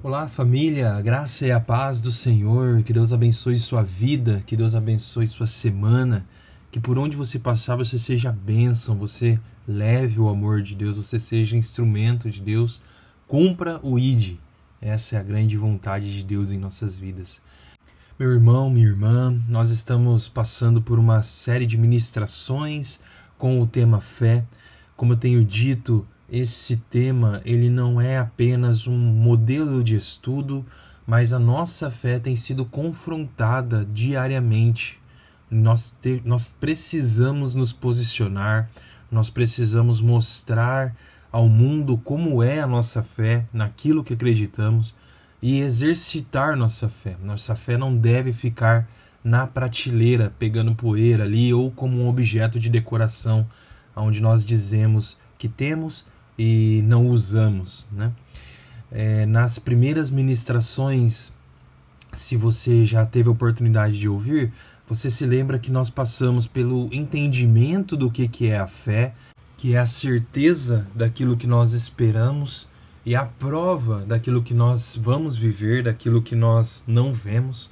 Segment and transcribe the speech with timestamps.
[0.00, 4.56] Olá, família, a graça e a paz do Senhor, que Deus abençoe sua vida, que
[4.56, 6.24] Deus abençoe sua semana,
[6.70, 11.18] que por onde você passar você seja bênção, você leve o amor de Deus, você
[11.18, 12.80] seja instrumento de Deus,
[13.26, 14.36] cumpra o ID.
[14.80, 17.40] Essa é a grande vontade de Deus em nossas vidas.
[18.16, 23.00] Meu irmão, minha irmã, nós estamos passando por uma série de ministrações
[23.36, 24.44] com o tema fé.
[24.96, 30.64] Como eu tenho dito, esse tema ele não é apenas um modelo de estudo,
[31.06, 35.00] mas a nossa fé tem sido confrontada diariamente.
[35.50, 38.68] Nós, ter, nós precisamos nos posicionar,
[39.10, 40.94] nós precisamos mostrar
[41.32, 44.94] ao mundo como é a nossa fé, naquilo que acreditamos
[45.40, 47.16] e exercitar nossa fé.
[47.22, 48.88] Nossa fé não deve ficar
[49.22, 53.46] na prateleira pegando poeira ali ou como um objeto de decoração,
[53.96, 56.04] onde nós dizemos que temos,
[56.38, 58.12] e não usamos, né?
[58.90, 61.32] É, nas primeiras ministrações,
[62.12, 64.52] se você já teve a oportunidade de ouvir,
[64.88, 69.14] você se lembra que nós passamos pelo entendimento do que, que é a fé,
[69.58, 72.66] que é a certeza daquilo que nós esperamos
[73.04, 77.68] e a prova daquilo que nós vamos viver, daquilo que nós não vemos.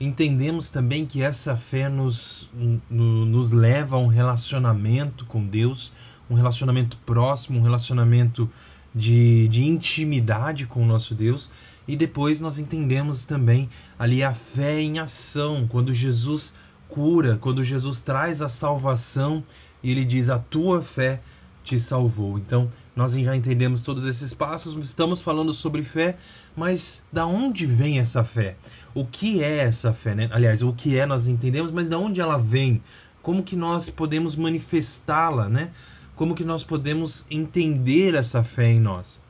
[0.00, 2.50] Entendemos também que essa fé nos,
[2.90, 5.92] nos leva a um relacionamento com Deus,
[6.28, 8.50] um relacionamento próximo, um relacionamento
[8.94, 11.50] de, de intimidade com o nosso Deus.
[11.86, 16.54] E depois nós entendemos também ali a fé em ação, quando Jesus
[16.88, 19.44] cura, quando Jesus traz a salvação
[19.82, 21.20] e ele diz: A tua fé
[21.62, 22.38] te salvou.
[22.38, 26.16] Então, nós já entendemos todos esses passos, estamos falando sobre fé,
[26.56, 28.56] mas da onde vem essa fé?
[28.94, 30.14] O que é essa fé?
[30.14, 30.28] Né?
[30.32, 32.82] Aliás, o que é nós entendemos, mas da onde ela vem?
[33.20, 35.70] Como que nós podemos manifestá-la, né?
[36.16, 39.20] Como que nós podemos entender essa fé em nós.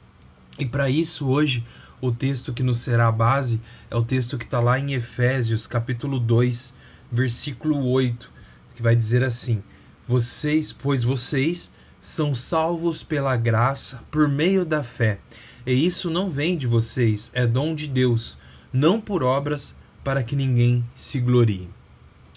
[0.59, 1.67] E para isso, hoje,
[2.01, 5.67] o texto que nos será a base é o texto que está lá em Efésios,
[5.67, 6.73] capítulo 2,
[7.11, 8.31] versículo 8,
[8.75, 9.62] que vai dizer assim:
[10.07, 11.70] Vocês, pois vocês
[12.01, 15.19] são salvos pela graça por meio da fé.
[15.67, 18.39] E isso não vem de vocês, é dom de Deus,
[18.73, 21.69] não por obras, para que ninguém se glorie.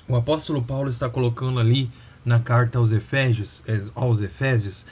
[0.08, 1.92] O apóstolo Paulo está colocando ali
[2.30, 3.64] na carta aos Efésios,
[3.96, 4.86] aos Efésios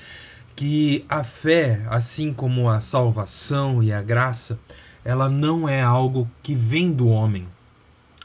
[0.56, 4.60] que a fé, assim como a salvação e a graça,
[5.06, 7.48] ela não é algo que vem do homem.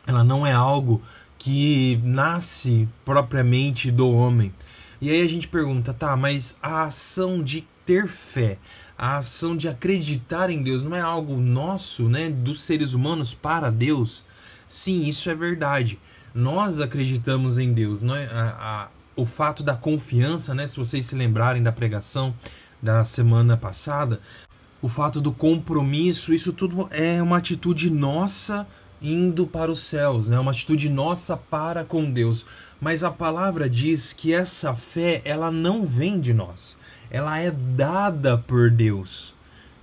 [0.07, 1.03] Ela não é algo
[1.37, 4.51] que nasce propriamente do homem.
[4.99, 8.57] E aí a gente pergunta, tá, mas a ação de ter fé,
[8.97, 13.71] a ação de acreditar em Deus não é algo nosso, né, dos seres humanos para
[13.71, 14.25] Deus?
[14.67, 15.99] Sim, isso é verdade
[16.35, 18.03] nós acreditamos em Deus.
[18.03, 18.27] Não é?
[18.27, 20.67] a, a, o fato da confiança, né?
[20.67, 22.35] se vocês se lembrarem da pregação
[22.81, 24.21] da semana passada,
[24.81, 28.67] o fato do compromisso, isso tudo é uma atitude nossa
[29.01, 30.39] indo para os céus, né?
[30.39, 32.45] uma atitude nossa para com Deus.
[32.81, 36.77] Mas a palavra diz que essa fé ela não vem de nós,
[37.11, 39.35] ela é dada por Deus.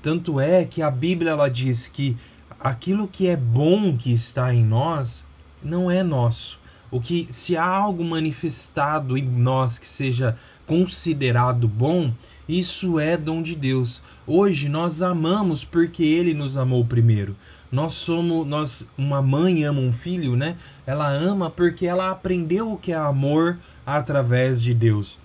[0.01, 2.17] Tanto é que a Bíblia ela diz que
[2.59, 5.25] aquilo que é bom que está em nós
[5.63, 6.58] não é nosso.
[6.91, 12.11] O que se há algo manifestado em nós que seja considerado bom,
[12.47, 14.01] isso é dom de Deus.
[14.25, 17.35] Hoje nós amamos porque ele nos amou primeiro.
[17.71, 20.57] Nós somos, nós uma mãe ama um filho, né?
[20.85, 25.19] Ela ama porque ela aprendeu o que é amor através de Deus.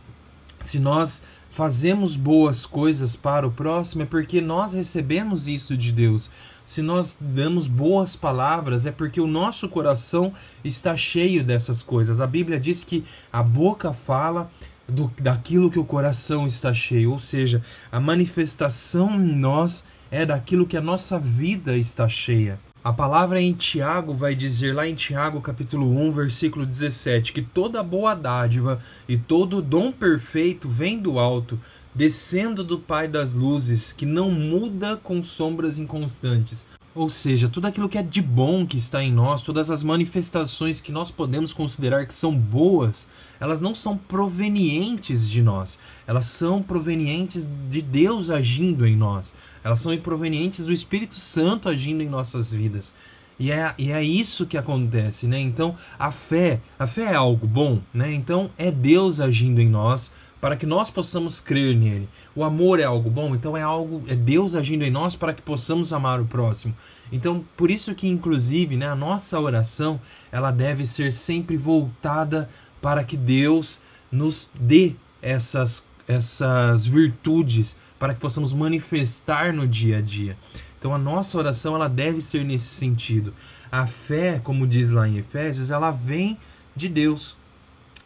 [0.61, 1.23] Se nós
[1.55, 6.29] fazemos boas coisas para o próximo é porque nós recebemos isso de Deus.
[6.65, 10.33] Se nós damos boas palavras é porque o nosso coração
[10.65, 12.21] está cheio dessas coisas.
[12.21, 14.51] A Bíblia diz que a boca fala
[14.89, 20.67] do, daquilo que o coração está cheio, ou seja, a manifestação em nós é daquilo
[20.67, 22.59] que a nossa vida está cheia.
[22.85, 27.83] A palavra em Tiago vai dizer lá em Tiago capítulo 1, versículo 17, que toda
[27.83, 28.79] boa dádiva
[29.09, 31.59] e todo dom perfeito vem do alto,
[31.95, 36.67] descendo do Pai das luzes, que não muda com sombras inconstantes.
[36.95, 40.81] Ou seja, tudo aquilo que é de bom que está em nós, todas as manifestações
[40.81, 43.09] que nós podemos considerar que são boas,
[43.41, 49.33] elas não são provenientes de nós, elas são provenientes de Deus agindo em nós
[49.65, 52.93] elas são provenientes do Espírito Santo agindo em nossas vidas.
[53.37, 55.41] E é, e é isso que acontece, né?
[55.41, 58.13] Então, a fé, a fé é algo bom, né?
[58.13, 60.13] Então, é Deus agindo em nós
[60.45, 62.07] para que nós possamos crer nele.
[62.37, 65.41] O amor é algo bom, então é algo é Deus agindo em nós para que
[65.41, 66.77] possamos amar o próximo.
[67.11, 69.99] Então, por isso que inclusive, né, a nossa oração,
[70.31, 72.47] ela deve ser sempre voltada
[72.79, 73.81] para que Deus
[74.13, 74.93] nos dê
[75.23, 80.37] essas essas virtudes para que possamos manifestar no dia a dia.
[80.79, 83.33] Então a nossa oração ela deve ser nesse sentido.
[83.73, 86.37] A fé, como diz lá em Efésios, ela vem
[86.77, 87.35] de Deus.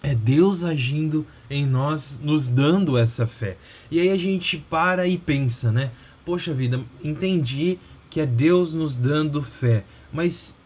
[0.02, 3.56] É Deus agindo em nós, nos dando essa fé.
[3.90, 5.90] E aí a gente para e pensa, né?
[6.24, 7.78] Poxa vida, entendi
[8.10, 10.56] que é Deus nos dando fé, mas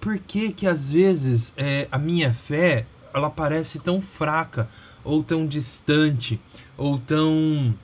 [0.00, 4.68] por que que às vezes é, a minha fé ela parece tão fraca
[5.04, 6.40] ou tão distante
[6.76, 7.74] ou tão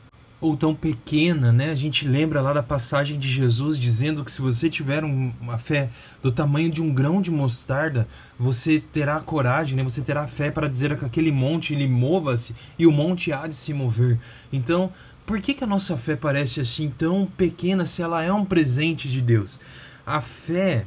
[0.44, 1.70] ou tão pequena, né?
[1.70, 5.88] A gente lembra lá da passagem de Jesus dizendo que se você tiver uma fé
[6.22, 8.06] do tamanho de um grão de mostarda,
[8.38, 9.82] você terá coragem, né?
[9.82, 13.54] Você terá fé para dizer que aquele monte ele mova-se e o monte há de
[13.54, 14.18] se mover.
[14.52, 14.92] Então,
[15.24, 19.08] por que, que a nossa fé parece assim tão pequena se ela é um presente
[19.08, 19.58] de Deus?
[20.04, 20.84] A fé,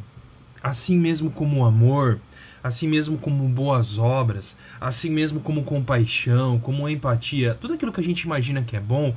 [0.61, 2.19] assim mesmo como o amor,
[2.63, 8.03] assim mesmo como boas obras, assim mesmo como compaixão, como empatia, tudo aquilo que a
[8.03, 9.15] gente imagina que é bom,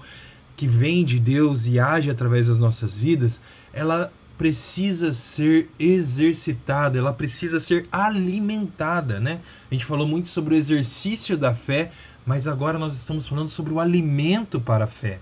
[0.61, 3.41] que vem de Deus e age através das nossas vidas,
[3.73, 9.41] ela precisa ser exercitada, ela precisa ser alimentada, né?
[9.71, 11.91] A gente falou muito sobre o exercício da fé,
[12.27, 15.19] mas agora nós estamos falando sobre o alimento para a fé.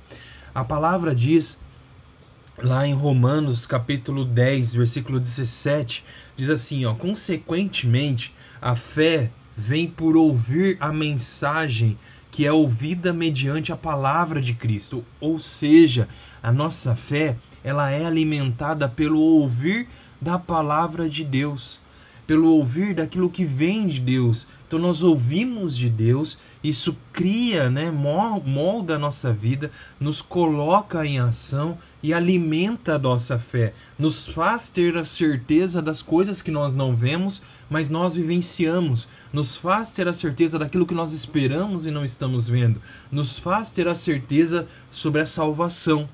[0.53, 1.57] A palavra diz
[2.61, 6.05] lá em Romanos, capítulo 10, versículo 17,
[6.37, 11.97] diz assim, ó: "Consequentemente, a fé vem por ouvir a mensagem
[12.31, 16.09] que é ouvida mediante a palavra de Cristo, ou seja,
[16.43, 19.89] a nossa fé, ela é alimentada pelo ouvir
[20.21, 21.81] da palavra de Deus,
[22.27, 24.47] pelo ouvir daquilo que vem de Deus.
[24.67, 31.19] Então nós ouvimos de Deus, isso cria, né, molda a nossa vida, nos coloca em
[31.19, 36.75] ação e alimenta a nossa fé, nos faz ter a certeza das coisas que nós
[36.75, 41.91] não vemos, mas nós vivenciamos, nos faz ter a certeza daquilo que nós esperamos e
[41.91, 42.81] não estamos vendo,
[43.11, 46.09] nos faz ter a certeza sobre a salvação.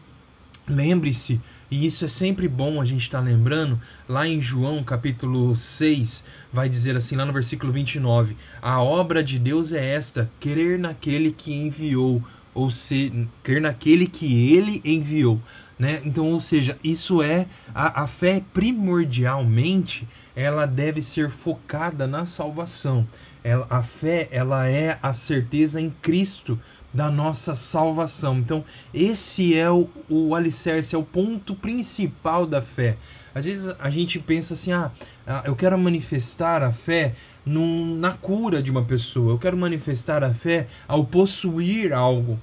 [0.67, 1.41] Lembre-se,
[1.71, 6.25] e isso é sempre bom a gente estar tá lembrando, lá em João capítulo 6,
[6.53, 11.33] vai dizer assim, lá no versículo 29, a obra de Deus é esta, querer naquele
[11.33, 12.23] que enviou,
[12.55, 15.41] ou se, crer naquele que ele enviou.
[15.79, 16.01] Né?
[16.05, 23.07] Então, ou seja, isso é a, a fé primordialmente ela deve ser focada na salvação.
[23.43, 26.59] Ela, a fé ela é a certeza em Cristo
[26.93, 28.39] da nossa salvação.
[28.39, 32.97] Então, esse é o, o alicerce, é o ponto principal da fé.
[33.35, 34.93] Às vezes a gente pensa assim: ah,
[35.27, 37.15] ah eu quero manifestar a fé
[37.45, 42.39] num, na cura de uma pessoa, eu quero manifestar a fé ao possuir algo.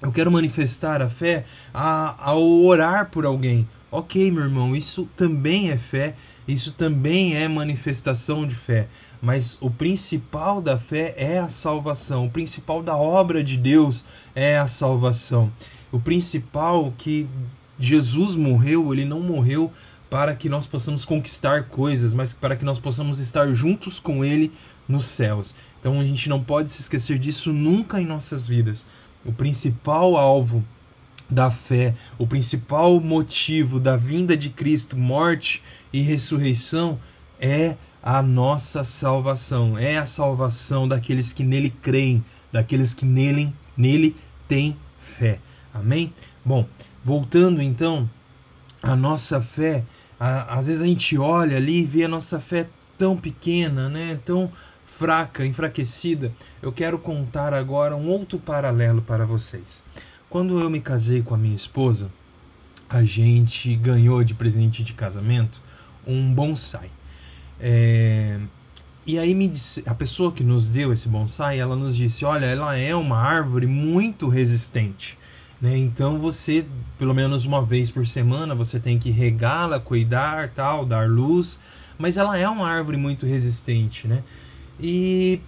[0.00, 1.44] Eu quero manifestar a fé
[1.74, 3.68] ao orar por alguém.
[3.90, 6.14] Ok, meu irmão, isso também é fé,
[6.46, 8.88] isso também é manifestação de fé.
[9.22, 14.04] Mas o principal da fé é a salvação, o principal da obra de Deus
[14.34, 15.52] é a salvação.
[15.92, 17.28] O principal que
[17.78, 19.72] Jesus morreu, ele não morreu
[20.08, 24.52] para que nós possamos conquistar coisas, mas para que nós possamos estar juntos com ele
[24.88, 25.54] nos céus.
[25.78, 28.86] Então a gente não pode se esquecer disso nunca em nossas vidas
[29.24, 30.64] o principal alvo
[31.28, 36.98] da fé, o principal motivo da vinda de Cristo, morte e ressurreição,
[37.40, 44.16] é a nossa salvação, é a salvação daqueles que nele creem, daqueles que nele, nele
[44.48, 45.38] têm fé.
[45.72, 46.12] Amém?
[46.44, 46.66] Bom,
[47.04, 48.08] voltando então,
[48.82, 49.84] a nossa fé,
[50.18, 54.18] a, às vezes a gente olha ali e vê a nossa fé tão pequena, né?
[54.24, 54.50] Tão
[55.00, 56.30] fraca, enfraquecida,
[56.60, 59.82] eu quero contar agora um outro paralelo para vocês.
[60.28, 62.10] Quando eu me casei com a minha esposa,
[62.90, 65.62] a gente ganhou de presente de casamento
[66.06, 66.90] um bonsai.
[67.60, 68.40] É...
[69.06, 72.46] E aí me disse, a pessoa que nos deu esse bonsai, ela nos disse, olha,
[72.46, 75.16] ela é uma árvore muito resistente.
[75.60, 75.76] Né?
[75.76, 76.66] Então você,
[76.98, 81.58] pelo menos uma vez por semana, você tem que regá-la, cuidar, tal, dar luz.
[81.98, 84.22] Mas ela é uma árvore muito resistente, né?
[84.80, 85.38] E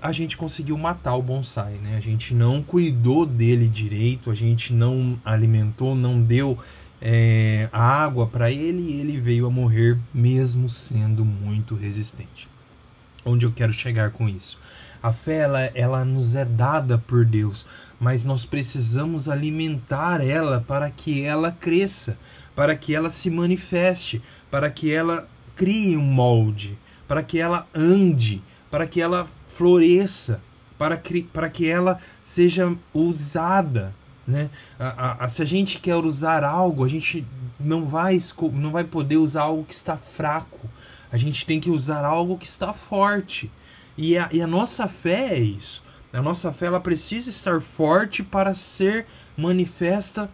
[0.00, 1.96] a gente conseguiu matar o bonsai, né?
[1.96, 6.58] A gente não cuidou dele direito, a gente não alimentou, não deu
[7.00, 12.48] é, água para ele e ele veio a morrer mesmo sendo muito resistente.
[13.24, 14.58] Onde eu quero chegar com isso?
[15.02, 17.64] A fé ela, ela nos é dada por Deus,
[17.98, 22.18] mas nós precisamos alimentar ela para que ela cresça,
[22.54, 25.26] para que ela se manifeste, para que ela
[25.56, 26.78] crie um molde,
[27.08, 30.42] para que ela ande, para que ela floresça,
[30.78, 33.94] para que, para que ela seja usada.
[34.30, 34.48] Né?
[34.78, 37.26] A, a, se a gente quer usar algo, a gente
[37.58, 38.16] não vai,
[38.52, 40.70] não vai poder usar algo que está fraco.
[41.10, 43.50] A gente tem que usar algo que está forte.
[43.98, 45.82] E a, e a nossa fé é isso.
[46.12, 49.06] A nossa fé ela precisa estar forte para ser
[49.36, 50.30] manifesta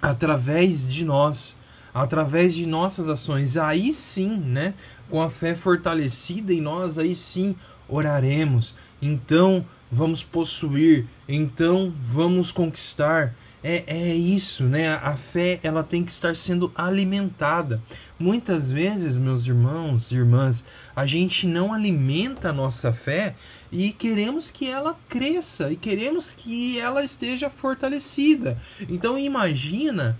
[0.00, 1.56] através de nós.
[1.92, 3.56] através de nossas ações.
[3.56, 4.74] Aí sim, né,
[5.10, 7.56] com a fé fortalecida em nós, aí sim
[7.88, 8.74] oraremos.
[9.00, 13.34] Então vamos possuir, então vamos conquistar.
[13.62, 14.94] É, é isso, né?
[14.94, 17.82] A fé ela tem que estar sendo alimentada.
[18.18, 20.64] Muitas vezes, meus irmãos e irmãs,
[20.94, 23.34] a gente não alimenta a nossa fé
[23.72, 28.56] e queremos que ela cresça e queremos que ela esteja fortalecida.
[28.88, 30.16] Então imagina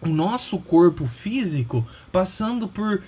[0.00, 3.02] o nosso corpo físico passando por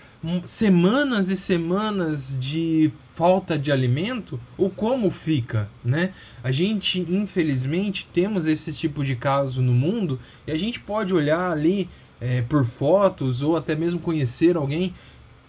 [0.44, 6.12] semanas e semanas de falta de alimento, ou como fica, né?
[6.42, 11.50] A gente, infelizmente, temos esse tipo de caso no mundo e a gente pode olhar
[11.50, 11.88] ali
[12.20, 14.92] é, por fotos ou até mesmo conhecer alguém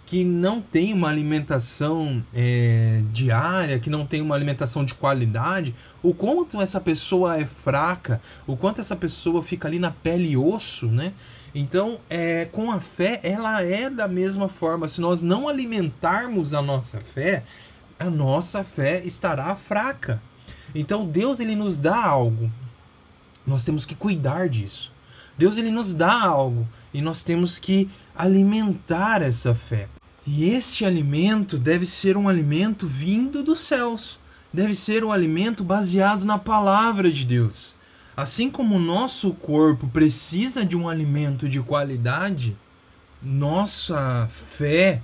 [0.10, 6.16] que não tem uma alimentação é, diária, que não tem uma alimentação de qualidade, o
[6.16, 10.88] quanto essa pessoa é fraca, o quanto essa pessoa fica ali na pele e osso,
[10.88, 11.14] né?
[11.54, 14.88] Então, é, com a fé, ela é da mesma forma.
[14.88, 17.44] Se nós não alimentarmos a nossa fé,
[18.00, 20.20] a nossa fé estará fraca.
[20.74, 22.50] Então, Deus ele nos dá algo.
[23.46, 24.92] Nós temos que cuidar disso.
[25.38, 29.88] Deus ele nos dá algo e nós temos que alimentar essa fé.
[30.32, 34.20] E este alimento deve ser um alimento vindo dos céus,
[34.54, 37.74] deve ser um alimento baseado na palavra de Deus.
[38.16, 42.56] Assim como o nosso corpo precisa de um alimento de qualidade,
[43.20, 45.02] nossa fé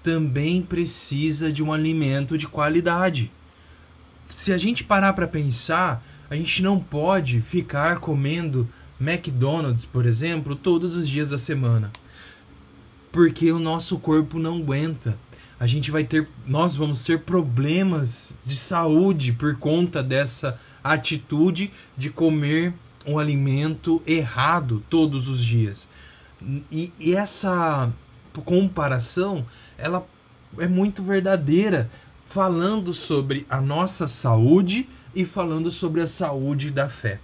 [0.00, 3.32] também precisa de um alimento de qualidade.
[4.32, 8.68] Se a gente parar para pensar, a gente não pode ficar comendo
[9.00, 11.90] McDonald's, por exemplo, todos os dias da semana
[13.10, 15.18] porque o nosso corpo não aguenta.
[15.60, 22.10] A gente vai ter, nós vamos ter problemas de saúde por conta dessa atitude de
[22.10, 22.72] comer
[23.06, 25.88] um alimento errado todos os dias.
[26.70, 27.90] E, e essa
[28.44, 29.44] comparação,
[29.76, 30.06] ela
[30.58, 31.90] é muito verdadeira,
[32.24, 37.20] falando sobre a nossa saúde e falando sobre a saúde da fé.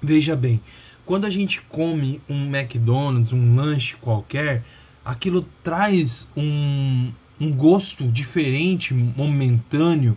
[0.00, 0.60] Veja bem,
[1.04, 4.64] quando a gente come um McDonald's, um lanche qualquer,
[5.04, 10.16] aquilo traz um, um gosto diferente, momentâneo,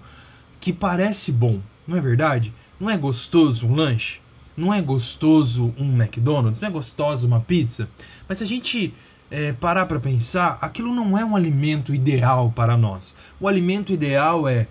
[0.60, 2.54] que parece bom, não é verdade?
[2.80, 4.20] Não é gostoso um lanche?
[4.56, 6.60] Não é gostoso um McDonald's?
[6.60, 7.90] Não é gostosa uma pizza?
[8.28, 8.94] Mas se a gente
[9.30, 13.16] é, parar para pensar, aquilo não é um alimento ideal para nós.
[13.40, 14.68] O alimento ideal é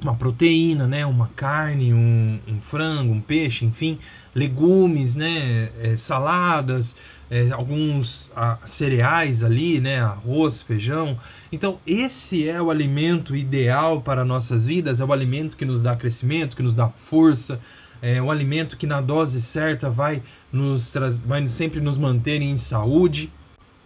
[0.00, 3.98] uma proteína, né, uma carne, um, um frango, um peixe, enfim,
[4.34, 6.96] legumes, né, é, saladas,
[7.30, 11.16] é, alguns a, cereais ali, né, arroz, feijão.
[11.52, 15.94] Então esse é o alimento ideal para nossas vidas, é o alimento que nos dá
[15.94, 17.60] crescimento, que nos dá força,
[18.02, 20.22] é o alimento que na dose certa vai
[20.52, 20.92] nos
[21.24, 23.30] vai sempre nos manter em saúde.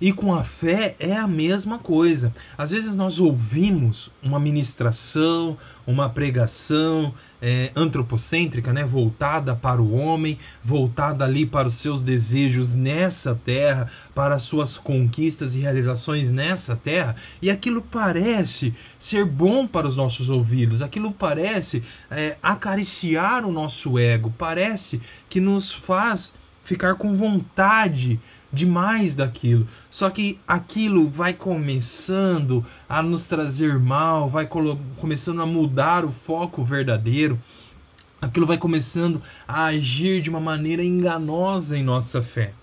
[0.00, 2.34] E com a fé é a mesma coisa.
[2.58, 10.36] Às vezes nós ouvimos uma ministração, uma pregação é, antropocêntrica, né, voltada para o homem,
[10.64, 16.74] voltada ali para os seus desejos nessa terra, para as suas conquistas e realizações nessa
[16.74, 23.52] terra, e aquilo parece ser bom para os nossos ouvidos, aquilo parece é, acariciar o
[23.52, 26.32] nosso ego, parece que nos faz
[26.64, 28.18] ficar com vontade
[28.54, 29.66] demais daquilo.
[29.90, 34.48] Só que aquilo vai começando a nos trazer mal, vai
[34.96, 37.38] começando a mudar o foco verdadeiro.
[38.22, 42.54] Aquilo vai começando a agir de uma maneira enganosa em nossa fé.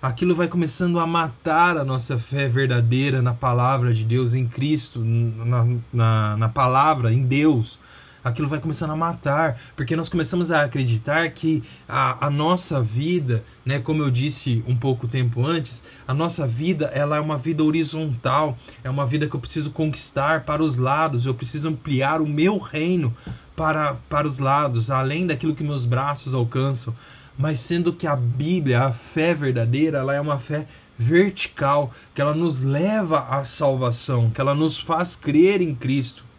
[0.00, 5.00] Aquilo vai começando a matar a nossa fé verdadeira na palavra de Deus, em Cristo,
[5.00, 7.78] na, na, na palavra, em Deus
[8.22, 13.44] aquilo vai começando a matar, porque nós começamos a acreditar que a, a nossa vida,
[13.64, 17.62] né, como eu disse um pouco tempo antes, a nossa vida ela é uma vida
[17.64, 22.26] horizontal, é uma vida que eu preciso conquistar para os lados, eu preciso ampliar o
[22.26, 23.14] meu reino
[23.56, 26.94] para, para os lados, além daquilo que meus braços alcançam.
[27.36, 30.66] Mas sendo que a Bíblia, a fé verdadeira, ela é uma fé
[30.98, 36.29] vertical, que ela nos leva à salvação, que ela nos faz crer em Cristo.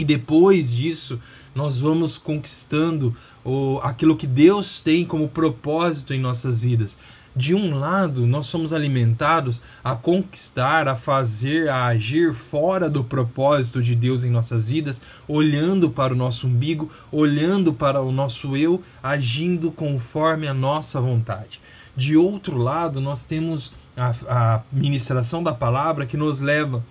[0.00, 1.20] E depois disso,
[1.54, 3.14] nós vamos conquistando
[3.44, 6.96] o, aquilo que Deus tem como propósito em nossas vidas.
[7.36, 13.82] De um lado, nós somos alimentados a conquistar, a fazer, a agir fora do propósito
[13.82, 18.82] de Deus em nossas vidas, olhando para o nosso umbigo, olhando para o nosso eu,
[19.02, 21.60] agindo conforme a nossa vontade.
[21.94, 26.82] De outro lado, nós temos a, a ministração da palavra que nos leva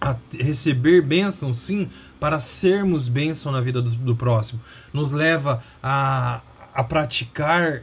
[0.00, 1.88] a receber bênção, sim,
[2.20, 4.60] para sermos bênção na vida do, do próximo.
[4.92, 6.40] Nos leva a,
[6.74, 7.82] a praticar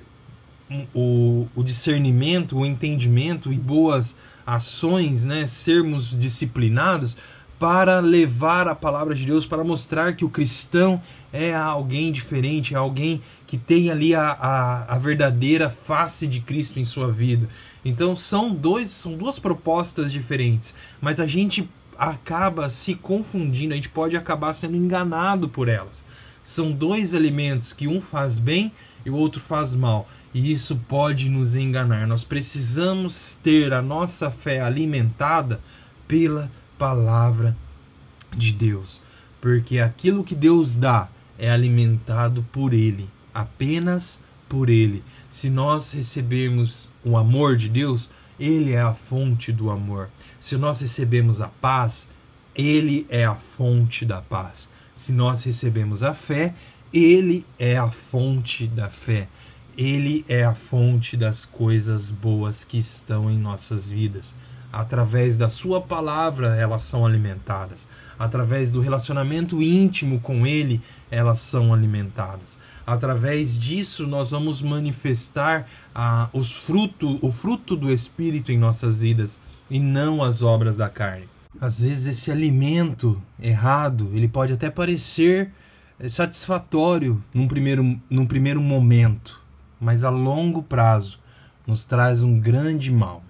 [0.93, 4.15] o, o discernimento, o entendimento e boas
[4.45, 5.45] ações, né?
[5.45, 7.15] sermos disciplinados
[7.59, 11.01] para levar a palavra de Deus, para mostrar que o cristão
[11.31, 16.77] é alguém diferente, é alguém que tem ali a, a, a, verdadeira face de Cristo
[16.77, 17.47] em sua vida.
[17.85, 23.89] Então são dois, são duas propostas diferentes, mas a gente acaba se confundindo, a gente
[23.89, 26.03] pode acabar sendo enganado por elas.
[26.43, 28.71] São dois elementos que um faz bem
[29.05, 30.07] e o outro faz mal.
[30.33, 32.07] E isso pode nos enganar.
[32.07, 35.61] Nós precisamos ter a nossa fé alimentada
[36.07, 37.55] pela palavra
[38.35, 39.01] de Deus,
[39.39, 41.07] porque aquilo que Deus dá
[41.37, 44.19] é alimentado por ele, apenas
[44.49, 45.03] por ele.
[45.29, 48.09] Se nós recebermos o amor de Deus,
[48.39, 50.09] ele é a fonte do amor.
[50.39, 52.09] Se nós recebemos a paz,
[52.55, 54.69] ele é a fonte da paz.
[54.93, 56.53] Se nós recebemos a fé,
[56.93, 59.27] ele é a fonte da fé.
[59.75, 64.35] Ele é a fonte das coisas boas que estão em nossas vidas.
[64.71, 67.87] Através da Sua palavra, elas são alimentadas.
[68.17, 72.57] Através do relacionamento íntimo com Ele, elas são alimentadas.
[72.85, 79.39] Através disso, nós vamos manifestar ah, os fruto, o fruto do Espírito em nossas vidas
[79.69, 81.29] e não as obras da carne.
[81.61, 85.51] Às vezes, esse alimento errado ele pode até parecer
[85.99, 89.43] eh, satisfatório num primeiro, num primeiro momento
[89.83, 91.19] mas a longo prazo
[91.67, 93.21] nos traz um grande mal.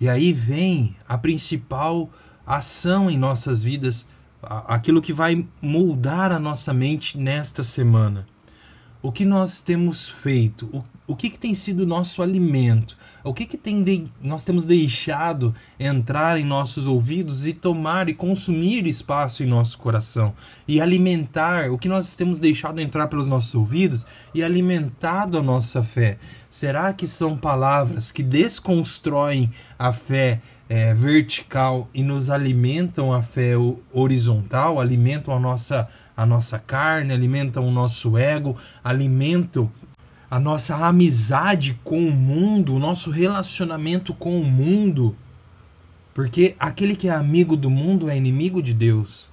[0.00, 2.08] E aí vem a principal
[2.46, 4.06] ação em nossas vidas,
[4.40, 8.26] aquilo que vai moldar a nossa mente nesta semana
[9.06, 13.46] o que nós temos feito, o, o que, que tem sido nosso alimento, o que,
[13.46, 19.44] que tem de, nós temos deixado entrar em nossos ouvidos e tomar e consumir espaço
[19.44, 20.34] em nosso coração?
[20.66, 25.84] E alimentar o que nós temos deixado entrar pelos nossos ouvidos e alimentado a nossa
[25.84, 26.18] fé.
[26.50, 33.52] Será que são palavras que desconstroem a fé é, vertical e nos alimentam a fé
[33.92, 39.70] horizontal, alimentam a nossa a nossa carne, alimentam o nosso ego, alimentam
[40.30, 45.16] a nossa amizade com o mundo, o nosso relacionamento com o mundo.
[46.14, 49.28] Porque aquele que é amigo do mundo é inimigo de Deus.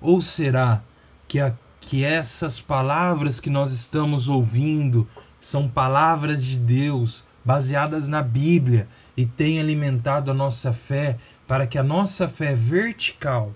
[0.00, 0.82] Ou será
[1.26, 5.08] que, a, que essas palavras que nós estamos ouvindo
[5.40, 8.86] são palavras de Deus, baseadas na Bíblia,
[9.16, 13.52] e têm alimentado a nossa fé para que a nossa fé vertical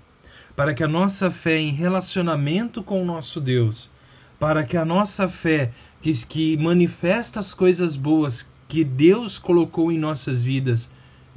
[0.55, 3.91] para que a nossa fé em relacionamento com o nosso Deus,
[4.39, 9.99] para que a nossa fé que, que manifesta as coisas boas que Deus colocou em
[9.99, 10.91] nossas vidas,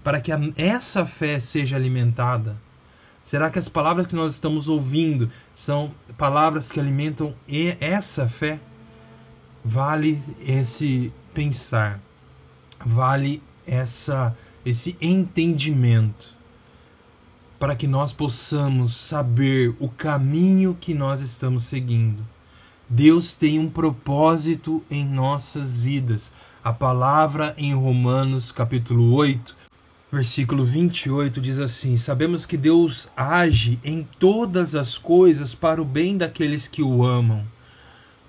[0.03, 2.57] para que a, essa fé seja alimentada?
[3.23, 7.33] Será que as palavras que nós estamos ouvindo são palavras que alimentam
[7.79, 8.59] essa fé?
[9.63, 11.99] Vale esse pensar,
[12.85, 16.34] vale essa esse entendimento
[17.65, 22.23] para que nós possamos saber o caminho que nós estamos seguindo.
[22.87, 26.31] Deus tem um propósito em nossas vidas.
[26.63, 29.57] A palavra em Romanos, capítulo 8,
[30.11, 36.19] versículo 28 diz assim: Sabemos que Deus age em todas as coisas para o bem
[36.19, 37.43] daqueles que o amam,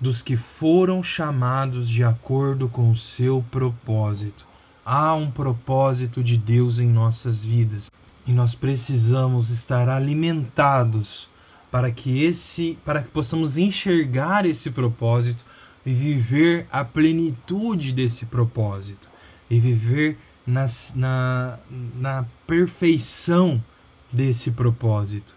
[0.01, 4.47] dos que foram chamados de acordo com o seu propósito.
[4.83, 7.87] Há um propósito de Deus em nossas vidas
[8.27, 11.29] e nós precisamos estar alimentados
[11.71, 15.45] para que esse para que possamos enxergar esse propósito
[15.85, 19.09] e viver a plenitude desse propósito
[19.49, 21.59] e viver nas, na,
[21.95, 23.63] na perfeição
[24.11, 25.35] desse propósito.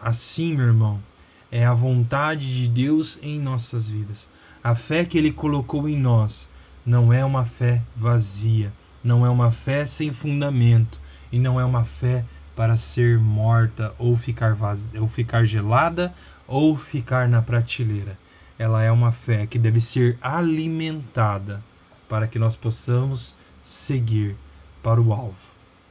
[0.00, 1.02] Assim, meu irmão,
[1.50, 4.28] é a vontade de Deus em nossas vidas.
[4.62, 6.48] A fé que Ele colocou em nós
[6.84, 11.00] não é uma fé vazia, não é uma fé sem fundamento,
[11.34, 14.88] e não é uma fé para ser morta ou ficar, vaz...
[14.94, 16.14] ou ficar gelada
[16.46, 18.16] ou ficar na prateleira.
[18.56, 21.60] Ela é uma fé que deve ser alimentada
[22.08, 24.36] para que nós possamos seguir
[24.80, 25.34] para o alvo.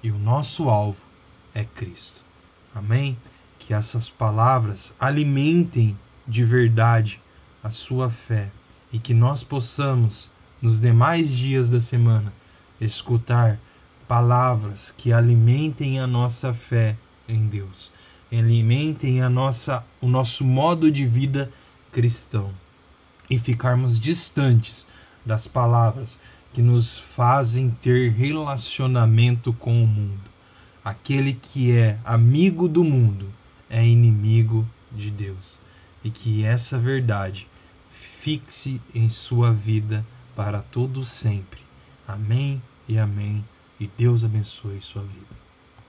[0.02, 1.02] E o nosso alvo
[1.54, 2.24] é Cristo.
[2.74, 3.18] Amém?
[3.60, 7.20] Que essas palavras alimentem de verdade
[7.62, 8.50] a sua fé
[8.94, 12.32] e que nós possamos, nos demais dias da semana,
[12.80, 13.60] escutar
[14.14, 16.96] palavras que alimentem a nossa fé
[17.28, 17.92] em Deus,
[18.32, 21.52] alimentem a nossa, o nosso modo de vida
[21.92, 22.52] cristão
[23.28, 24.86] e ficarmos distantes
[25.26, 26.20] das palavras
[26.54, 30.30] que nos fazem ter relacionamento com o mundo.
[30.86, 33.34] Aquele que é amigo do mundo
[33.68, 35.60] é inimigo de Deus.
[36.04, 37.48] E que essa verdade
[37.90, 41.64] fixe em sua vida para todo sempre
[42.08, 43.44] Amém e amém.
[43.80, 45.43] E Deus abençoe sua vida.